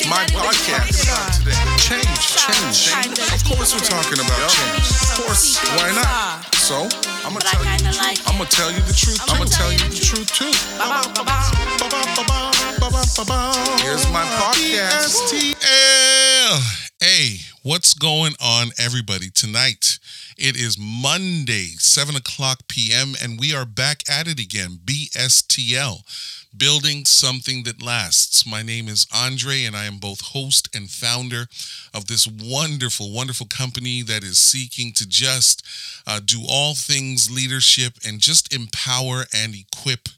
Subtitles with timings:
[0.00, 1.52] It's my podcast today.
[1.76, 3.20] Change, change, change.
[3.36, 4.88] Of course, we're talking about change.
[4.88, 6.54] Of course, why not?
[6.54, 6.88] So,
[7.20, 7.68] I'm gonna tell you.
[8.24, 9.20] I'm gonna tell you the truth.
[9.28, 10.56] I'm gonna tell you the truth too.
[13.84, 15.20] Here's my podcast.
[16.98, 19.28] Hey, what's going on, everybody?
[19.28, 19.98] Tonight,
[20.40, 24.80] it is Monday, 7 o'clock p.m., and we are back at it again.
[24.84, 26.02] BSTL,
[26.56, 28.46] building something that lasts.
[28.46, 31.46] My name is Andre, and I am both host and founder
[31.92, 35.62] of this wonderful, wonderful company that is seeking to just
[36.06, 40.08] uh, do all things leadership and just empower and equip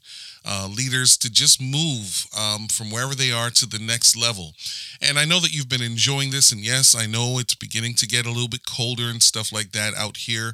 [0.45, 4.53] uh, leaders to just move um, from wherever they are to the next level.
[5.01, 8.07] And I know that you've been enjoying this, and yes, I know it's beginning to
[8.07, 10.53] get a little bit colder and stuff like that out here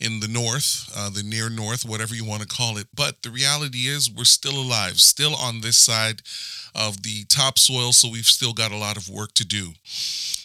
[0.00, 2.86] in the north, uh, the near north, whatever you want to call it.
[2.94, 6.22] But the reality is, we're still alive, still on this side
[6.74, 9.72] of the topsoil, so we've still got a lot of work to do.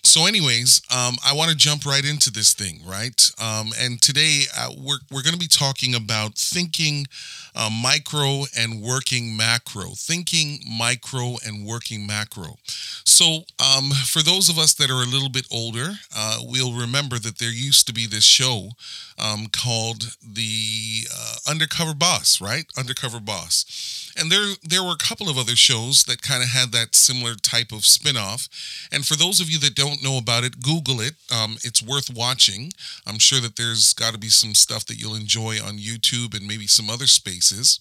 [0.06, 3.20] So, anyways, um, I want to jump right into this thing, right?
[3.42, 7.08] Um, and today uh, we're, we're going to be talking about thinking
[7.56, 12.58] uh, micro and working macro, thinking micro and working macro.
[13.06, 17.17] So, um, for those of us that are a little bit older, uh, we'll remember
[17.20, 18.72] that there used to be this show
[19.17, 22.66] um, called the uh, Undercover Boss, right?
[22.78, 24.03] Undercover Boss.
[24.17, 27.36] And there, there were a couple of other shows that kind of had that similar
[27.36, 28.47] type of spin-off.
[28.92, 31.14] And for those of you that don't know about it, Google it.
[31.31, 32.72] Um, it's worth watching.
[33.08, 36.47] I'm sure that there's got to be some stuff that you'll enjoy on YouTube and
[36.47, 37.80] maybe some other spaces.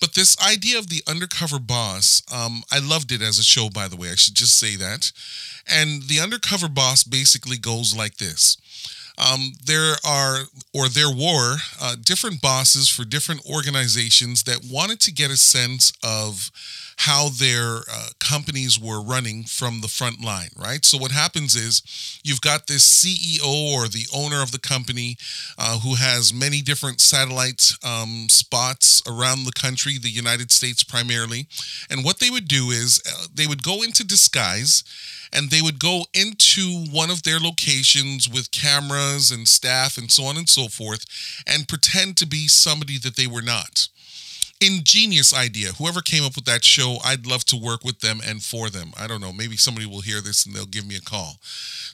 [0.00, 3.88] But this idea of the undercover boss, um, I loved it as a show, by
[3.88, 4.10] the way.
[4.10, 5.10] I should just say that.
[5.66, 8.56] And the undercover boss basically goes like this.
[9.18, 15.12] Um, there are, or there were, uh, different bosses for different organizations that wanted to
[15.12, 16.50] get a sense of
[16.98, 20.84] how their uh, companies were running from the front line, right?
[20.84, 25.16] So, what happens is you've got this CEO or the owner of the company
[25.56, 31.46] uh, who has many different satellite um, spots around the country, the United States primarily.
[31.88, 34.82] And what they would do is uh, they would go into disguise
[35.32, 40.24] and they would go into one of their locations with cameras and staff and so
[40.24, 41.04] on and so forth
[41.46, 43.88] and pretend to be somebody that they were not
[44.60, 45.68] ingenious idea.
[45.78, 48.92] Whoever came up with that show, I'd love to work with them and for them.
[48.98, 49.32] I don't know.
[49.32, 51.38] Maybe somebody will hear this and they'll give me a call.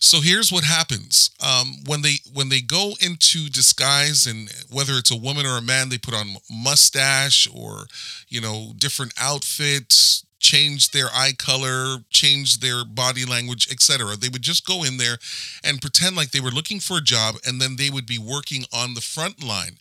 [0.00, 5.10] So here's what happens um, when they when they go into disguise, and whether it's
[5.10, 7.86] a woman or a man, they put on mustache or
[8.28, 14.14] you know different outfits, change their eye color, change their body language, etc.
[14.14, 15.16] They would just go in there
[15.64, 18.64] and pretend like they were looking for a job and then they would be working
[18.70, 19.78] on the front line.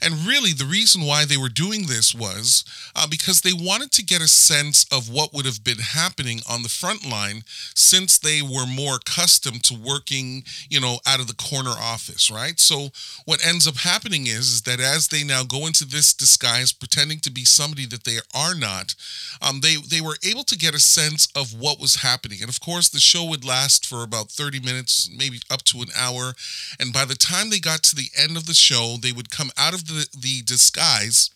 [0.00, 2.64] And really, the reason why they were doing this was
[2.96, 6.62] uh, because they wanted to get a sense of what would have been happening on
[6.62, 7.42] the front line
[7.74, 12.58] since they were more accustomed to working, you know, out of the corner office, right?
[12.58, 12.88] So
[13.26, 17.20] what ends up happening is, is that as they now go into this disguise, pretending
[17.20, 18.94] to be somebody that they are not,
[19.42, 22.38] um, they they were able to get a sense of what was happening.
[22.40, 25.88] And of course, the show would last for about 30 minutes, maybe up to an
[25.96, 26.34] hour.
[26.80, 29.50] And by the time they got to the end of the show, they would come
[29.56, 31.30] out of the, the disguise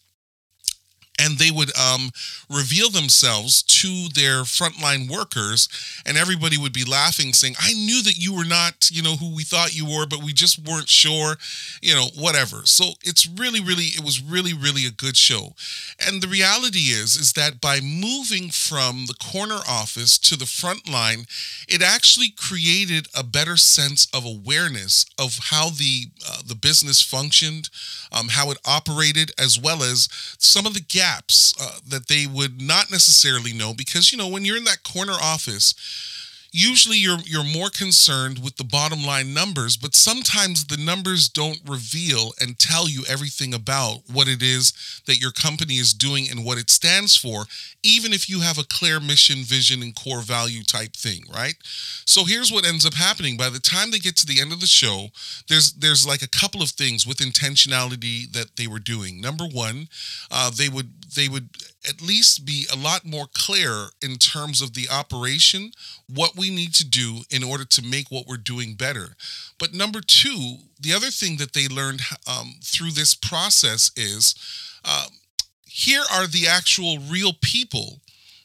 [1.20, 2.10] and they would um,
[2.48, 5.68] reveal themselves to their frontline workers
[6.06, 9.34] and everybody would be laughing saying i knew that you were not you know who
[9.34, 11.36] we thought you were but we just weren't sure
[11.82, 12.62] you know whatever.
[12.64, 15.54] So it's really really it was really really a good show.
[15.98, 20.88] And the reality is is that by moving from the corner office to the front
[20.90, 21.26] line
[21.68, 27.68] it actually created a better sense of awareness of how the uh, the business functioned
[28.12, 32.26] um, how it operated as well as some of the gaps gaps uh, that they
[32.26, 35.74] would not necessarily know because you know when you're in that corner office
[36.52, 41.60] usually you're you're more concerned with the bottom line numbers but sometimes the numbers don't
[41.66, 44.72] reveal and tell you everything about what it is
[45.06, 47.44] that your company is doing and what it stands for
[47.82, 51.54] even if you have a clear mission vision and core value type thing right?
[52.06, 53.36] So here's what ends up happening.
[53.36, 55.08] By the time they get to the end of the show
[55.48, 59.20] there's there's like a couple of things with intentionality that they were doing.
[59.20, 59.88] Number one
[60.30, 61.48] uh, they would they would
[61.88, 65.72] at least be a lot more clear in terms of the operation,
[66.12, 69.14] what we need to do in order to make what we're doing better.
[69.58, 74.34] But number two, the other thing that they learned um, through this process is
[74.84, 75.06] uh,
[75.66, 78.00] here are the actual real people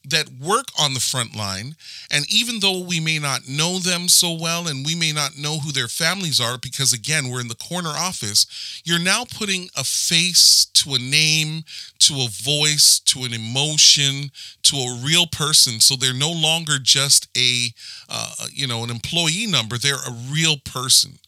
[0.09, 1.75] that work on the front line.
[2.11, 5.59] And even though we may not know them so well and we may not know
[5.59, 9.83] who their families are, because again, we're in the corner office, you're now putting a
[9.83, 11.63] face to a name,
[11.99, 14.31] to a voice, to an emotion,
[14.63, 15.79] to a real person.
[15.79, 17.69] So they're no longer just a,
[18.09, 21.19] uh, you know, an employee number, they're a real person.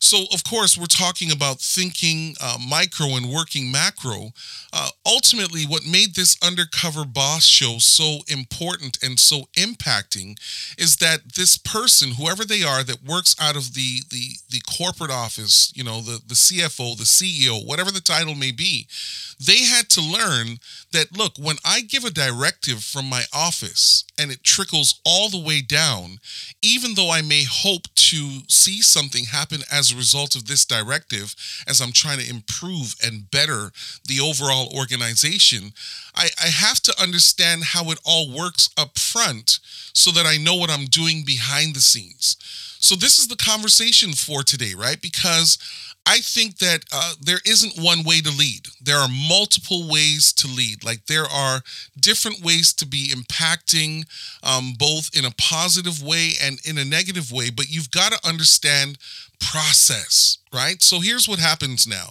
[0.00, 4.30] So, of course, we're talking about thinking uh, micro and working macro.
[4.72, 10.38] Uh, ultimately, what made this undercover boss show so important and so impacting
[10.78, 15.10] is that this person, whoever they are, that works out of the the the corporate
[15.10, 18.86] office, you know, the the CFO, the CEO, whatever the title may be,
[19.44, 20.58] they had to learn
[20.92, 25.42] that look, when I give a directive from my office and it trickles all the
[25.42, 26.18] way down,
[26.62, 31.34] even though I may hope to see something happen as a result of this directive,
[31.66, 33.70] as I'm trying to improve and better
[34.04, 35.72] the overall organization,
[36.14, 39.58] I, I have to understand how it all works up front
[39.92, 42.36] so that I know what I'm doing behind the scenes.
[42.80, 45.00] So, this is the conversation for today, right?
[45.00, 45.58] Because
[46.08, 48.68] I think that uh, there isn't one way to lead.
[48.80, 50.82] There are multiple ways to lead.
[50.82, 51.60] Like there are
[52.00, 54.06] different ways to be impacting,
[54.42, 57.50] um, both in a positive way and in a negative way.
[57.50, 58.96] But you've got to understand
[59.38, 60.80] process, right?
[60.82, 62.10] So here's what happens now.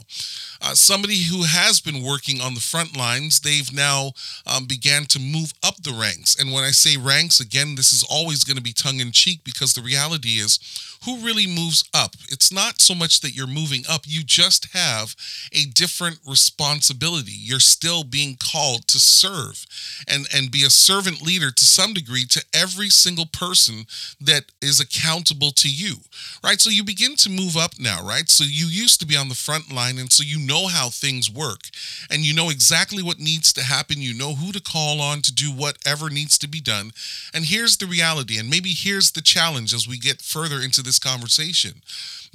[0.62, 4.12] Uh, somebody who has been working on the front lines, they've now
[4.46, 6.36] um, began to move up the ranks.
[6.40, 9.42] And when I say ranks, again, this is always going to be tongue in cheek
[9.44, 10.60] because the reality is
[11.06, 12.16] who really moves up?
[12.30, 15.16] It's not so much that you're moving up, you just have
[15.54, 17.34] a different responsibility.
[17.34, 19.66] You're still being called to serve
[20.08, 23.86] and, and be a servant leader to some degree to every single person
[24.20, 25.98] that is accountable to you,
[26.44, 26.60] right?
[26.60, 28.27] So you begin to move up now, right?
[28.30, 31.32] So you used to be on the front line, and so you know how things
[31.32, 31.70] work,
[32.10, 34.02] and you know exactly what needs to happen.
[34.02, 36.92] You know who to call on to do whatever needs to be done.
[37.34, 41.00] And here's the reality, and maybe here's the challenge as we get further into this
[41.00, 41.82] conversation.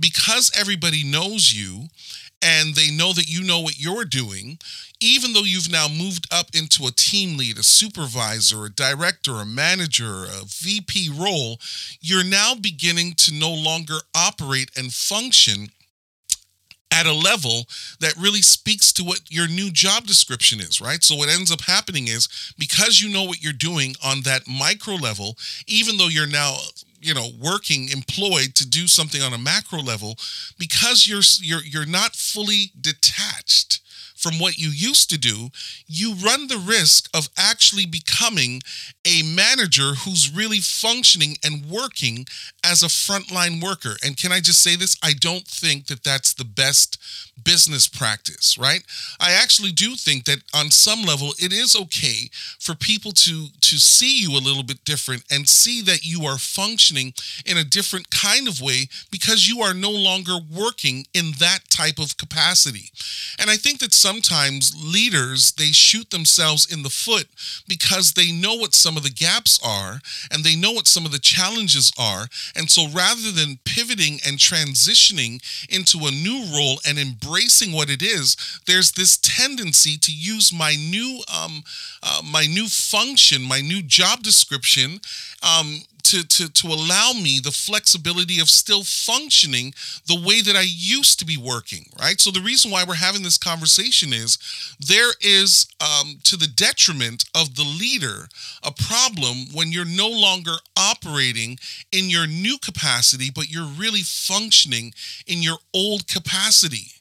[0.00, 1.88] Because everybody knows you
[2.42, 4.58] and they know that you know what you're doing,
[5.00, 9.46] even though you've now moved up into a team lead, a supervisor, a director, a
[9.46, 11.58] manager, a VP role,
[12.00, 15.68] you're now beginning to no longer operate and function
[16.92, 17.64] at a level
[18.00, 21.02] that really speaks to what your new job description is, right?
[21.02, 22.28] So what ends up happening is
[22.58, 25.36] because you know what you're doing on that micro level,
[25.66, 26.58] even though you're now
[27.00, 30.16] you know working employed to do something on a macro level
[30.58, 33.81] because you're you're you're not fully detached
[34.22, 35.50] from what you used to do,
[35.86, 38.62] you run the risk of actually becoming
[39.04, 42.26] a manager who's really functioning and working
[42.64, 43.96] as a frontline worker.
[44.04, 44.96] And can I just say this?
[45.02, 46.98] I don't think that that's the best
[47.44, 48.82] business practice, right?
[49.18, 52.30] I actually do think that on some level it is okay
[52.60, 56.38] for people to to see you a little bit different and see that you are
[56.38, 57.14] functioning
[57.46, 61.98] in a different kind of way because you are no longer working in that type
[61.98, 62.90] of capacity.
[63.38, 67.26] And I think that sometimes leaders they shoot themselves in the foot
[67.66, 70.00] because they know what some of the gaps are
[70.30, 72.26] and they know what some of the challenges are.
[72.54, 78.02] And so rather than pivoting and transitioning into a new role and embracing what it
[78.02, 78.36] is,
[78.66, 81.62] there's this tendency to use my new um,
[82.02, 85.00] uh, my new function, my new job description
[85.42, 89.72] um, to, to, to allow me the flexibility of still functioning
[90.06, 92.20] the way that I used to be working, right?
[92.20, 94.38] So the reason why we're having this conversation is
[94.80, 98.28] there is, um, to the detriment of the leader,
[98.62, 101.58] a problem when you're no longer operating
[101.92, 104.92] in your new capacity, but you're really functioning
[105.26, 106.92] in your old capacity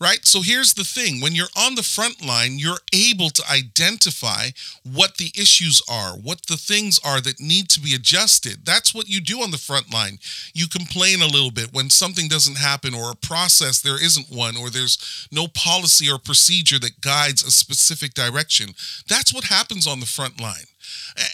[0.00, 0.24] right?
[0.24, 4.48] So here's the thing when you're on the front line, you're able to identify
[4.84, 8.64] what the issues are, what the things are that need to be adjusted.
[8.64, 10.18] That's what you do on the front line.
[10.54, 14.56] You complain a little bit when something doesn't happen or a process there isn't one
[14.56, 18.70] or there's no policy or procedure that guides a specific direction.
[19.08, 20.66] That's what happens on the front line.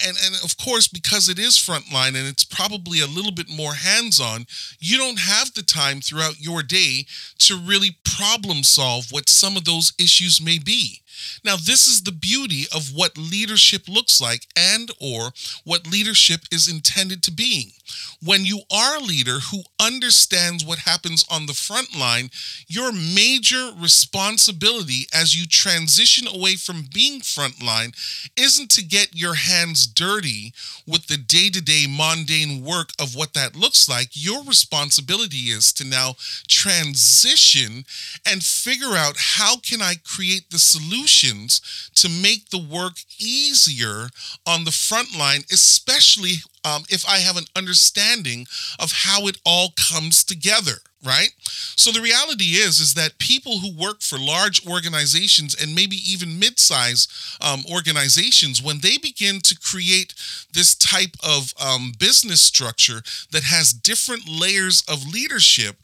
[0.07, 3.75] And, and of course, because it is frontline and it's probably a little bit more
[3.75, 4.47] hands on,
[4.79, 7.07] you don't have the time throughout your day
[7.41, 11.01] to really problem solve what some of those issues may be.
[11.45, 15.33] Now, this is the beauty of what leadership looks like and or
[15.65, 17.75] what leadership is intended to be.
[18.23, 22.31] When you are a leader who understands what happens on the front line,
[22.67, 27.95] your major responsibility as you transition away from being frontline
[28.37, 30.55] isn't to get your hands dirty
[30.87, 34.09] with the day-to-day mundane work of what that looks like.
[34.13, 36.15] Your responsibility is to now
[36.49, 37.85] transition
[38.27, 44.09] and figure out how can I create the solution solutions to make the work easier
[44.47, 48.47] on the front line, especially um, if I have an understanding
[48.79, 51.29] of how it all comes together right?
[51.77, 56.39] So the reality is is that people who work for large organizations and maybe even
[56.39, 57.09] mid-size
[57.43, 60.15] um, organizations when they begin to create
[60.55, 65.77] this type of um, business structure that has different layers of leadership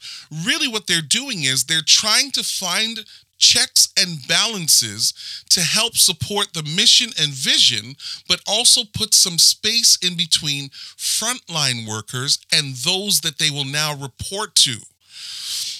[0.43, 3.05] really what they're doing is they're trying to find
[3.41, 5.13] checks and balances
[5.49, 7.95] to help support the mission and vision,
[8.29, 13.93] but also put some space in between frontline workers and those that they will now
[13.93, 14.77] report to.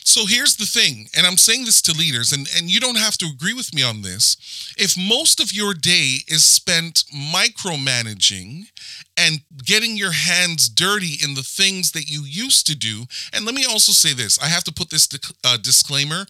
[0.03, 3.17] So here's the thing, and I'm saying this to leaders, and, and you don't have
[3.19, 4.73] to agree with me on this.
[4.77, 8.71] If most of your day is spent micromanaging
[9.15, 13.55] and getting your hands dirty in the things that you used to do, and let
[13.55, 15.07] me also say this I have to put this
[15.45, 16.25] uh, disclaimer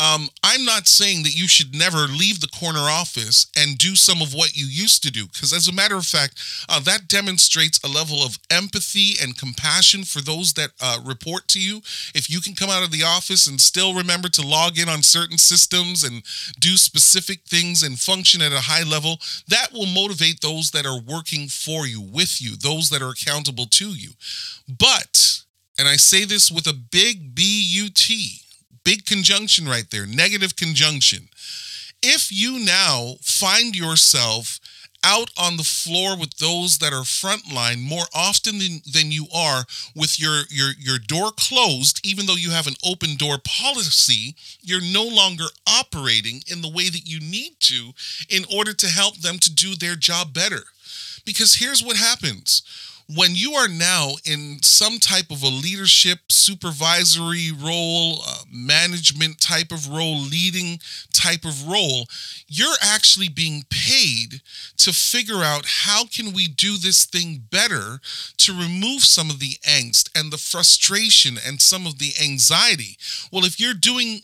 [0.00, 4.22] um, I'm not saying that you should never leave the corner office and do some
[4.22, 7.78] of what you used to do, because as a matter of fact, uh, that demonstrates
[7.84, 11.82] a level of empathy and compassion for those that uh, report to you.
[12.14, 15.02] If you can come out of the office and still remember to log in on
[15.02, 16.22] certain systems and
[16.58, 21.00] do specific things and function at a high level, that will motivate those that are
[21.00, 24.10] working for you, with you, those that are accountable to you.
[24.66, 25.42] But,
[25.78, 27.42] and I say this with a big B
[27.82, 28.40] U T,
[28.84, 31.28] big conjunction right there, negative conjunction.
[32.02, 34.58] If you now find yourself
[35.02, 39.64] out on the floor with those that are frontline more often than, than you are
[39.94, 44.82] with your, your your door closed even though you have an open door policy you're
[44.82, 47.92] no longer operating in the way that you need to
[48.28, 50.64] in order to help them to do their job better
[51.24, 52.62] because here's what happens
[53.16, 59.72] when you are now in some type of a leadership, supervisory role, uh, management type
[59.72, 60.78] of role, leading
[61.12, 62.06] type of role,
[62.46, 64.40] you're actually being paid
[64.76, 68.00] to figure out how can we do this thing better
[68.36, 72.96] to remove some of the angst and the frustration and some of the anxiety.
[73.32, 74.20] Well, if you're doing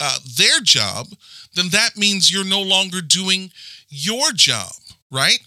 [0.00, 1.08] uh, their job,
[1.54, 3.50] then that means you're no longer doing
[3.88, 4.72] your job
[5.10, 5.38] right?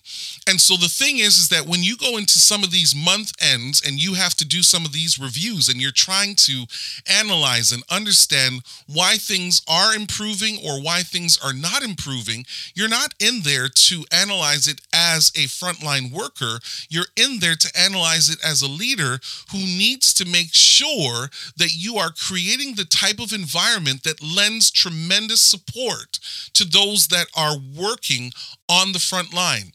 [0.48, 3.32] And so the thing is is that when you go into some of these month
[3.42, 6.66] ends and you have to do some of these reviews and you're trying to
[7.10, 13.14] analyze and understand why things are improving or why things are not improving, you're not
[13.20, 16.60] in there to analyze it as a frontline worker.
[16.90, 19.20] You're in there to analyze it as a leader
[19.52, 24.72] who needs to make sure that you are creating the type of environment that lends
[24.72, 26.20] tremendous support
[26.54, 28.32] to those that are working
[28.70, 29.74] on the front line.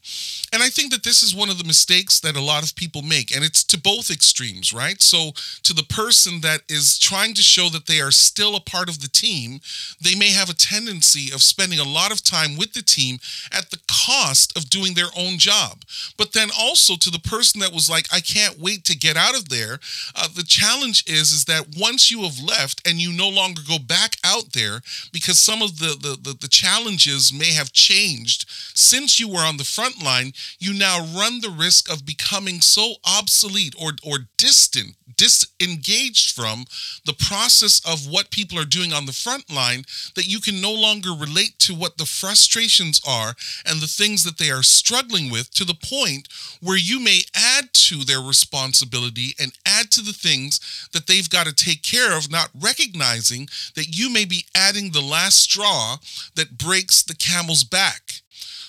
[0.51, 3.03] And I think that this is one of the mistakes that a lot of people
[3.03, 4.99] make, and it's to both extremes, right?
[4.99, 5.31] So,
[5.63, 9.01] to the person that is trying to show that they are still a part of
[9.01, 9.59] the team,
[10.01, 13.19] they may have a tendency of spending a lot of time with the team
[13.51, 15.83] at the cost of doing their own job.
[16.17, 19.37] But then also to the person that was like, I can't wait to get out
[19.37, 19.79] of there,
[20.15, 23.77] uh, the challenge is is that once you have left and you no longer go
[23.79, 29.19] back out there because some of the the, the, the challenges may have changed since
[29.19, 33.75] you were on the front line, you now run the risk of becoming so obsolete
[33.79, 36.65] or, or distant, disengaged from
[37.05, 39.83] the process of what people are doing on the front line
[40.15, 43.35] that you can no longer relate to what the frustrations are
[43.65, 46.27] and the things that they are struggling with to the point
[46.61, 50.59] where you may add to their responsibility and add to the things
[50.93, 55.01] that they've got to take care of, not recognizing that you may be adding the
[55.01, 55.97] last straw
[56.35, 58.21] that breaks the camel's back.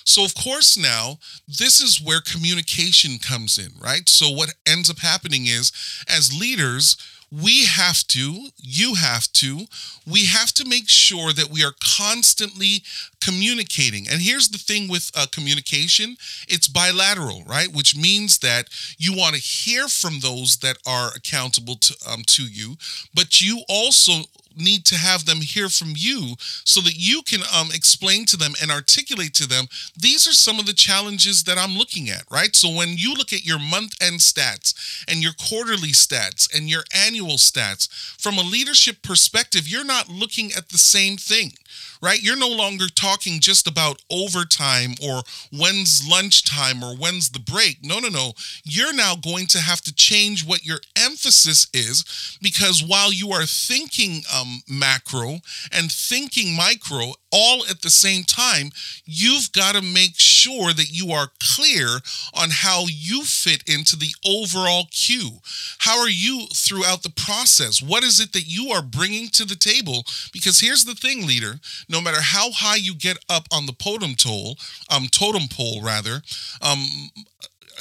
[0.03, 4.09] So, of course, now this is where communication comes in, right?
[4.09, 5.71] So, what ends up happening is
[6.07, 6.97] as leaders,
[7.31, 9.61] we have to, you have to,
[10.05, 12.83] we have to make sure that we are constantly
[13.21, 14.07] communicating.
[14.09, 17.71] And here's the thing with uh, communication it's bilateral, right?
[17.71, 22.43] Which means that you want to hear from those that are accountable to, um, to
[22.43, 22.75] you,
[23.13, 24.23] but you also
[24.55, 28.53] need to have them hear from you so that you can um, explain to them
[28.61, 29.65] and articulate to them
[29.97, 32.55] these are some of the challenges that I'm looking at, right?
[32.55, 36.83] So when you look at your month end stats and your quarterly stats and your
[36.95, 37.89] annual stats,
[38.19, 41.53] from a leadership perspective, you're not looking at the same thing
[42.01, 42.21] right?
[42.21, 47.77] You're no longer talking just about overtime or when's lunchtime or when's the break.
[47.83, 48.33] No, no, no.
[48.63, 53.45] You're now going to have to change what your emphasis is because while you are
[53.45, 55.39] thinking um, macro
[55.71, 58.71] and thinking micro all at the same time,
[59.05, 61.99] you've got to make sure that you are clear
[62.33, 65.39] on how you fit into the overall queue.
[65.79, 67.81] How are you throughout the process?
[67.81, 70.03] What is it that you are bringing to the table?
[70.33, 74.15] Because here's the thing, leader: no matter how high you get up on the totem
[74.15, 74.57] toll,
[74.89, 76.21] um, totem pole rather,
[76.61, 77.11] um,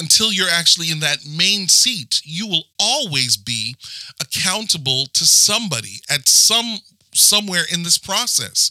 [0.00, 3.76] until you're actually in that main seat, you will always be
[4.20, 6.78] accountable to somebody at some
[7.12, 8.70] somewhere in this process.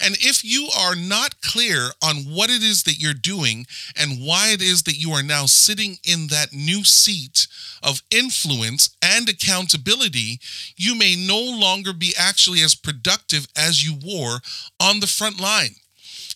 [0.00, 3.66] And if you are not clear on what it is that you're doing
[3.98, 7.46] and why it is that you are now sitting in that new seat
[7.82, 10.40] of influence and accountability,
[10.76, 14.40] you may no longer be actually as productive as you were
[14.80, 15.76] on the front line.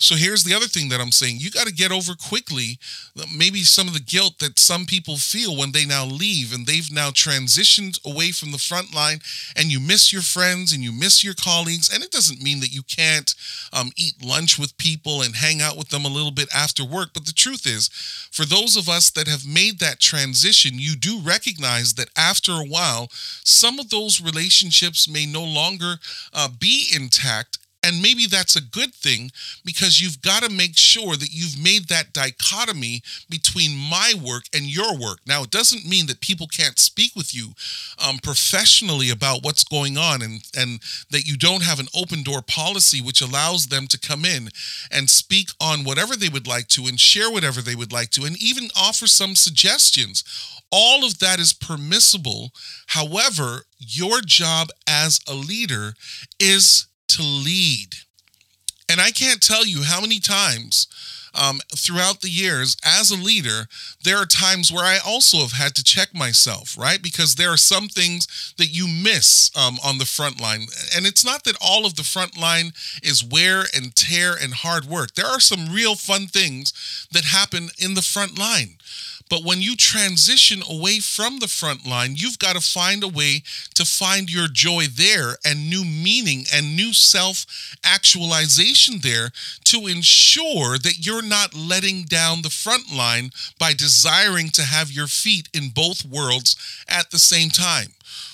[0.00, 1.37] So here's the other thing that I'm saying.
[1.40, 2.78] You got to get over quickly
[3.37, 6.90] maybe some of the guilt that some people feel when they now leave and they've
[6.90, 9.21] now transitioned away from the front line
[9.57, 11.92] and you miss your friends and you miss your colleagues.
[11.92, 13.35] And it doesn't mean that you can't
[13.75, 17.11] um, eat lunch with people and hang out with them a little bit after work.
[17.12, 17.88] But the truth is,
[18.33, 22.64] for those of us that have made that transition, you do recognize that after a
[22.64, 23.09] while,
[23.45, 25.97] some of those relationships may no longer
[26.33, 29.31] uh, be intact and maybe that's a good thing
[29.65, 34.67] because you've got to make sure that you've made that dichotomy between my work and
[34.67, 35.21] your work.
[35.27, 37.53] Now, it doesn't mean that people can't speak with you
[37.99, 42.43] um, professionally about what's going on and, and that you don't have an open door
[42.43, 44.49] policy which allows them to come in
[44.91, 48.25] and speak on whatever they would like to and share whatever they would like to
[48.25, 50.23] and even offer some suggestions.
[50.71, 52.53] All of that is permissible.
[52.89, 55.95] However, your job as a leader
[56.39, 57.95] is to lead.
[58.88, 60.88] And I can't tell you how many times
[61.35, 63.67] um, throughout the years as a leader,
[64.02, 67.00] there are times where I also have had to check myself, right?
[67.00, 70.67] Because there are some things that you miss um, on the front line.
[70.97, 74.87] And it's not that all of the front line is wear and tear and hard
[74.87, 75.14] work.
[75.14, 78.79] There are some real fun things that happen in the front line.
[79.31, 83.43] But when you transition away from the front line, you've got to find a way
[83.77, 87.47] to find your joy there and new meaning and new self
[87.85, 89.31] actualization there
[89.65, 95.07] to ensure that you're not letting down the front line by desiring to have your
[95.07, 96.57] feet in both worlds
[96.89, 97.93] at the same time.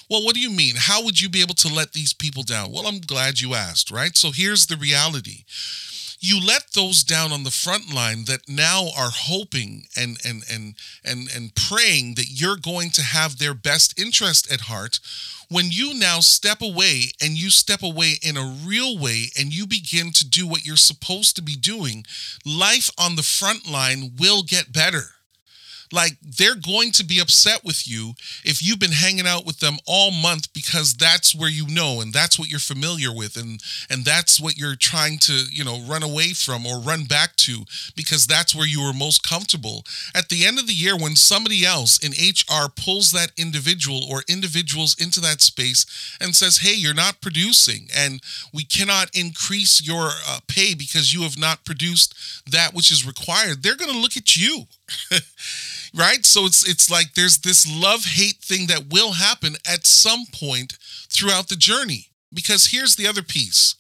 [0.08, 0.76] Well, what do you mean?
[0.78, 2.72] How would you be able to let these people down?
[2.72, 4.16] Well, I'm glad you asked, right?
[4.16, 5.44] So here's the reality
[6.20, 10.74] you let those down on the front line that now are hoping and and and
[11.04, 14.98] and and praying that you're going to have their best interest at heart
[15.48, 19.66] when you now step away and you step away in a real way and you
[19.66, 22.04] begin to do what you're supposed to be doing
[22.44, 25.15] life on the front line will get better
[25.92, 29.76] like they're going to be upset with you if you've been hanging out with them
[29.86, 34.04] all month because that's where you know and that's what you're familiar with and and
[34.04, 38.26] that's what you're trying to, you know, run away from or run back to because
[38.26, 39.84] that's where you were most comfortable.
[40.14, 44.22] At the end of the year when somebody else in HR pulls that individual or
[44.28, 45.86] individuals into that space
[46.20, 48.20] and says, "Hey, you're not producing and
[48.52, 52.14] we cannot increase your uh, pay because you have not produced
[52.50, 54.66] that which is required." They're going to look at you.
[55.94, 56.24] right?
[56.24, 60.78] So it's it's like there's this love hate thing that will happen at some point
[61.08, 62.08] throughout the journey.
[62.32, 63.74] Because here's the other piece.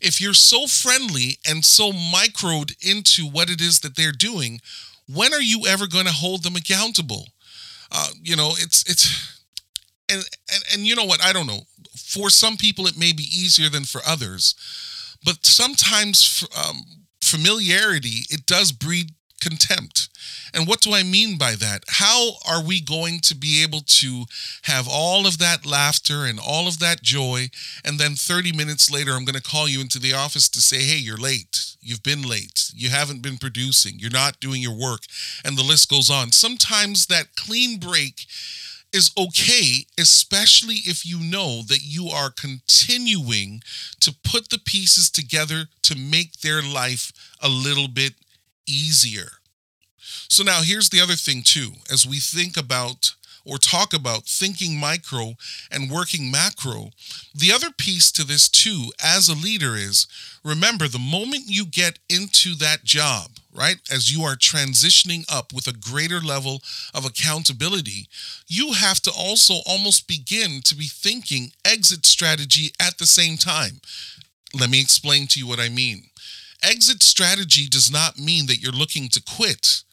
[0.00, 4.60] If you're so friendly and so microed into what it is that they're doing
[5.08, 7.28] when are you ever going to hold them accountable?
[7.90, 9.40] Uh, you know it's it's
[10.08, 11.24] and, and and you know what?
[11.24, 11.60] I don't know.
[11.96, 14.54] For some people it may be easier than for others.
[15.24, 16.82] But sometimes um,
[17.22, 20.08] familiarity it does breed contempt.
[20.52, 21.84] And what do I mean by that?
[21.86, 24.24] How are we going to be able to
[24.62, 27.50] have all of that laughter and all of that joy?
[27.84, 30.78] And then 30 minutes later, I'm going to call you into the office to say,
[30.82, 31.74] hey, you're late.
[31.80, 32.70] You've been late.
[32.74, 33.98] You haven't been producing.
[33.98, 35.02] You're not doing your work.
[35.44, 36.32] And the list goes on.
[36.32, 38.26] Sometimes that clean break
[38.92, 43.62] is okay, especially if you know that you are continuing
[44.00, 48.14] to put the pieces together to make their life a little bit
[48.68, 49.30] easier.
[50.28, 54.78] So now here's the other thing too, as we think about or talk about thinking
[54.78, 55.32] micro
[55.70, 56.90] and working macro,
[57.34, 60.06] the other piece to this too as a leader is
[60.44, 63.76] remember the moment you get into that job, right?
[63.90, 66.60] As you are transitioning up with a greater level
[66.94, 68.08] of accountability,
[68.46, 73.80] you have to also almost begin to be thinking exit strategy at the same time.
[74.58, 76.04] Let me explain to you what I mean.
[76.62, 79.84] Exit strategy does not mean that you're looking to quit,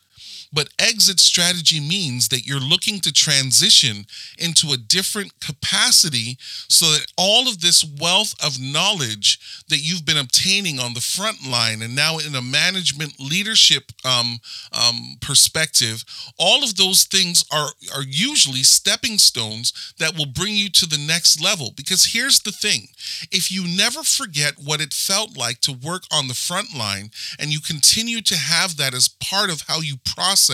[0.56, 4.06] But exit strategy means that you're looking to transition
[4.38, 10.16] into a different capacity so that all of this wealth of knowledge that you've been
[10.18, 14.40] obtaining on the front line and now in a management leadership um,
[14.72, 16.06] um, perspective,
[16.40, 20.98] all of those things are, are usually stepping stones that will bring you to the
[20.98, 21.74] next level.
[21.76, 22.88] Because here's the thing
[23.30, 27.52] if you never forget what it felt like to work on the front line and
[27.52, 30.45] you continue to have that as part of how you process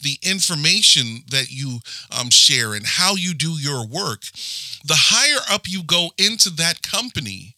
[0.00, 1.78] the information that you
[2.10, 4.22] um, share and how you do your work,
[4.84, 7.56] the higher up you go into that company,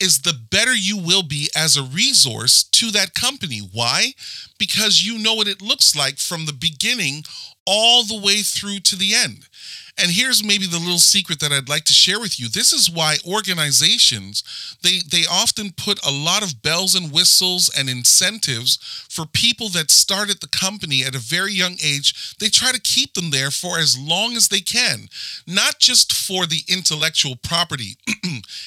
[0.00, 3.58] is the better you will be as a resource to that company.
[3.58, 4.12] Why?
[4.58, 7.24] Because you know what it looks like from the beginning
[7.66, 9.46] all the way through to the end.
[10.00, 12.48] And here's maybe the little secret that I'd like to share with you.
[12.48, 14.44] This is why organizations
[14.82, 19.90] they they often put a lot of bells and whistles and incentives for people that
[19.90, 22.36] start at the company at a very young age.
[22.38, 25.08] They try to keep them there for as long as they can,
[25.46, 27.96] not just for the intellectual property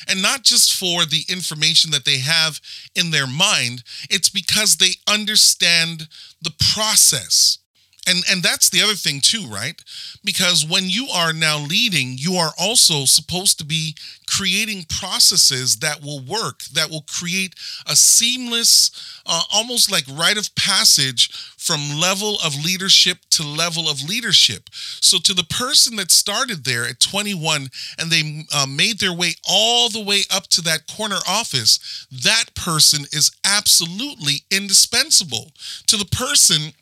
[0.07, 2.59] and not just for the information that they have
[2.95, 3.83] in their mind.
[4.09, 6.07] It's because they understand
[6.41, 7.59] the process
[8.07, 9.81] and and that's the other thing too right?
[10.23, 13.95] Because when you are now leading you are also supposed to be
[14.27, 17.55] creating processes that will work that will create
[17.87, 18.91] a seamless
[19.25, 24.69] uh, almost like rite of passage from level of leadership to level of leadership.
[24.73, 27.67] So to the person that started there at 21
[27.99, 32.45] and they uh, made their way all the way up to that corner office that
[32.55, 35.51] person is absolutely indispensable.
[35.87, 36.73] To the person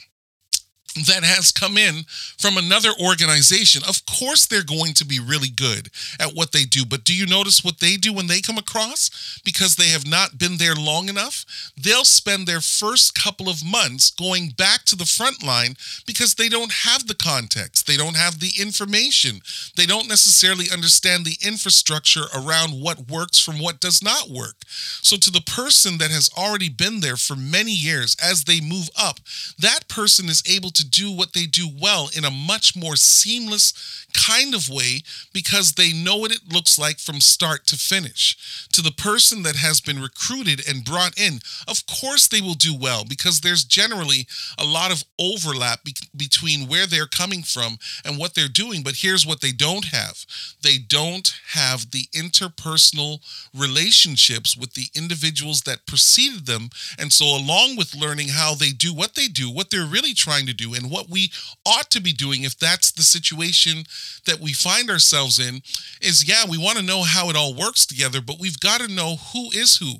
[0.95, 2.04] that has come in
[2.38, 3.84] from another organization.
[3.88, 6.86] Of course, they're going to be really good at what they do.
[6.86, 9.39] But do you notice what they do when they come across?
[9.43, 11.45] Because they have not been there long enough,
[11.78, 15.75] they'll spend their first couple of months going back to the front line
[16.06, 19.41] because they don't have the context, they don't have the information,
[19.75, 24.56] they don't necessarily understand the infrastructure around what works from what does not work.
[25.02, 28.89] So, to the person that has already been there for many years, as they move
[28.99, 29.19] up,
[29.60, 34.06] that person is able to do what they do well in a much more seamless
[34.13, 35.02] kind of way
[35.34, 38.68] because they know what it looks like from start to finish.
[38.74, 42.76] To the person that has been recruited and brought in, of course they will do
[42.76, 48.18] well because there's generally a lot of overlap be- between where they're coming from and
[48.18, 48.84] what they're doing.
[48.84, 50.26] But here's what they don't have
[50.62, 53.20] they don't have the interpersonal
[53.56, 56.70] relationships with the individuals that preceded them.
[56.98, 60.46] And so, along with learning how they do what they do, what they're really trying
[60.48, 61.32] to do, and what we
[61.65, 63.84] ought to be doing if that's the situation
[64.25, 65.62] that we find ourselves in
[66.01, 68.88] is yeah, we want to know how it all works together, but we've got to
[68.88, 69.93] know who is who.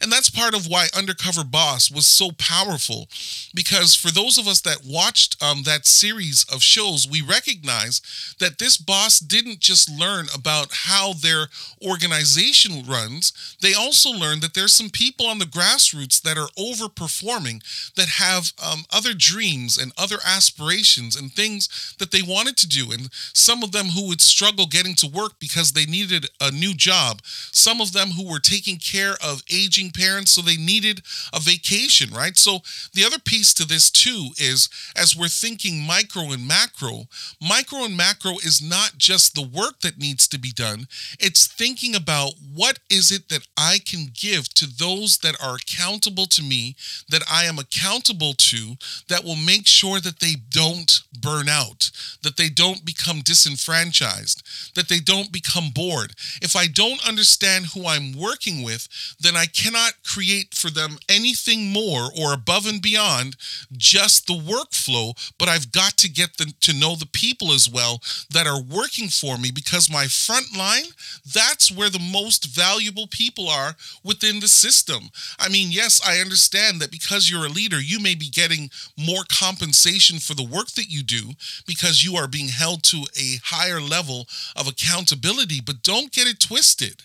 [0.00, 3.08] And that's part of why Undercover Boss was so powerful
[3.54, 8.00] because for those of us that watched um, that series of shows, we recognize
[8.38, 11.46] that this boss didn't just learn about how their
[11.84, 17.62] organization runs, they also learned that there's some people on the grassroots that are overperforming
[17.96, 22.92] that have um, other dreams and other aspirations and things that they wanted to do.
[22.92, 26.74] And some of them who would struggle getting to work because they needed a new
[26.74, 31.40] job, some of them who were taking care of aging parents, so they needed a
[31.40, 32.36] vacation, right?
[32.36, 32.60] So
[32.94, 37.08] the other piece to this too is as we're thinking micro and macro,
[37.40, 40.86] micro and macro is not just the work that needs to be done,
[41.18, 46.26] it's thinking about what is it that I can give to those that are accountable
[46.26, 46.76] to me,
[47.08, 48.76] that I am accountable to,
[49.08, 51.90] that will make sure that they don't burn out,
[52.22, 54.42] that they don't become disenfranchised,
[54.74, 56.12] that they don't become bored.
[56.42, 58.88] If I don't understand who I'm working with,
[59.20, 63.36] then I cannot create for them anything more or above and beyond
[63.72, 68.00] just the workflow, but I've got to get them to know the people as well
[68.30, 70.84] that are working for me because my front line,
[71.32, 75.10] that's where the most valuable people are within the system.
[75.38, 79.24] I mean, yes, I understand that because you're a leader, you may be getting more
[79.28, 79.85] compensation
[80.18, 81.32] for the work that you do
[81.66, 86.40] because you are being held to a higher level of accountability, but don't get it
[86.40, 87.04] twisted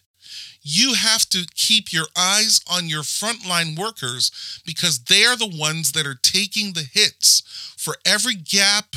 [0.64, 5.92] you have to keep your eyes on your frontline workers because they are the ones
[5.94, 7.42] that are taking the hits
[7.78, 8.96] for every gap,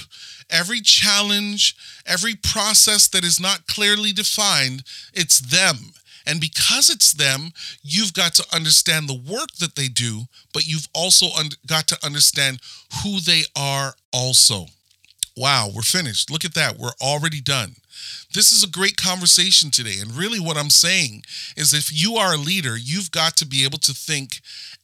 [0.50, 1.74] every challenge,
[2.06, 4.82] every process that is not clearly defined.
[5.14, 5.94] It's them.
[6.26, 10.88] And because it's them, you've got to understand the work that they do, but you've
[10.94, 12.60] also un- got to understand
[13.02, 14.66] who they are also.
[15.36, 16.30] Wow, we're finished.
[16.30, 16.78] Look at that.
[16.78, 17.76] We're already done.
[18.32, 19.98] This is a great conversation today.
[20.00, 21.24] And really, what I'm saying
[21.56, 24.40] is if you are a leader, you've got to be able to think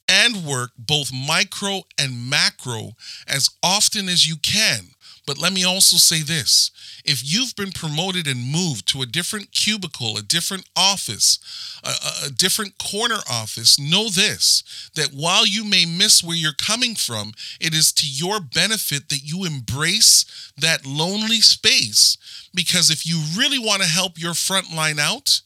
[0.08, 2.92] and work both micro and macro
[3.28, 4.88] as often as you can.
[5.26, 6.70] But let me also say this
[7.04, 11.38] if you've been promoted and moved to a different cubicle, a different office,
[11.84, 16.94] a, a, different corner office, know this that while you may miss where you're coming
[16.94, 22.16] from, it is to your benefit that you embrace that lonely space.
[22.54, 25.40] Because if you really want to help your front line out,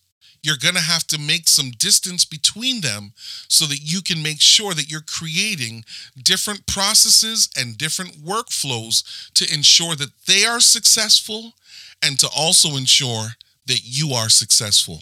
[0.45, 3.13] you're going to have to make some distance between them
[3.49, 5.85] so that you can make sure that you're creating
[6.23, 11.55] different processes and different workflows to ensure that they are successful
[12.03, 13.29] and to also ensure
[13.67, 15.01] that you are successful.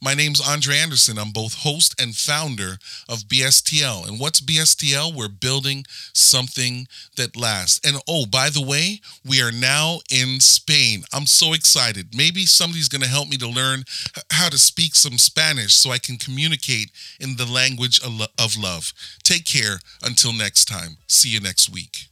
[0.00, 1.18] My name's Andre Anderson.
[1.18, 4.08] I'm both host and founder of BSTL.
[4.08, 5.14] And what's BSTL?
[5.14, 7.80] We're building something that lasts.
[7.84, 11.04] And oh, by the way, we are now in Spain.
[11.12, 12.14] I'm so excited.
[12.14, 13.84] Maybe somebody's going to help me to learn
[14.30, 18.92] how to speak some Spanish so I can communicate in the language of love.
[19.22, 20.96] Take care until next time.
[21.06, 22.11] See you next week.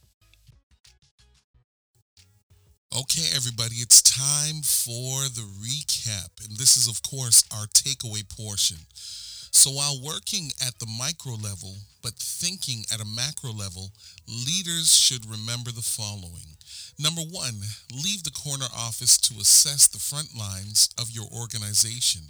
[2.93, 6.43] Okay, everybody, it's time for the recap.
[6.43, 8.75] And this is, of course, our takeaway portion.
[8.91, 13.91] So while working at the micro level, but thinking at a macro level,
[14.27, 16.59] leaders should remember the following.
[16.99, 17.61] Number one,
[17.95, 22.23] leave the corner office to assess the front lines of your organization.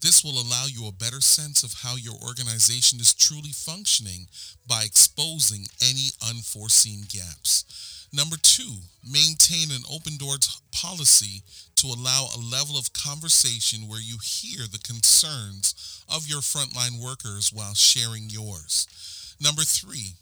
[0.00, 4.26] This will allow you a better sense of how your organization is truly functioning
[4.66, 7.97] by exposing any unforeseen gaps.
[8.12, 8.72] Number two,
[9.04, 11.42] maintain an open doors policy
[11.76, 17.52] to allow a level of conversation where you hear the concerns of your frontline workers
[17.52, 18.86] while sharing yours.
[19.40, 20.14] Number three,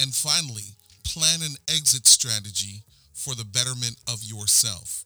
[0.00, 5.04] and finally, plan an exit strategy for the betterment of yourself.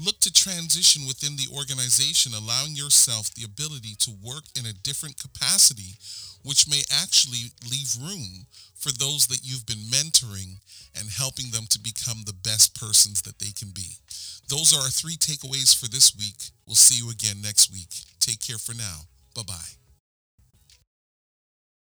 [0.00, 5.20] Look to transition within the organization, allowing yourself the ability to work in a different
[5.20, 6.00] capacity,
[6.42, 8.46] which may actually leave room
[8.80, 10.56] for those that you've been mentoring
[10.98, 13.92] and helping them to become the best persons that they can be.
[14.48, 16.50] Those are our three takeaways for this week.
[16.66, 17.92] We'll see you again next week.
[18.20, 19.04] Take care for now.
[19.34, 19.79] Bye bye.